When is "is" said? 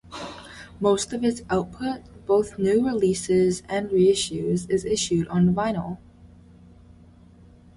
4.67-4.83